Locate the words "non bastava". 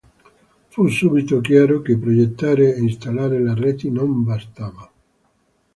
3.91-4.91